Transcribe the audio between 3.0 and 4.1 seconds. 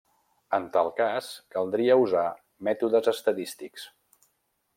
estadístics.